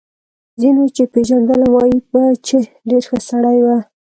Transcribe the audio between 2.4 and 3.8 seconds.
چې ډېر ښه سړی و